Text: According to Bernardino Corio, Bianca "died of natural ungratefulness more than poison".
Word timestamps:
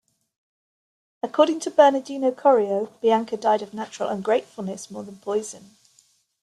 According 1.21 1.59
to 1.59 1.69
Bernardino 1.69 2.31
Corio, 2.31 2.87
Bianca 3.03 3.37
"died 3.37 3.61
of 3.61 3.71
natural 3.71 4.09
ungratefulness 4.09 4.89
more 4.89 5.03
than 5.03 5.17
poison". 5.19 5.75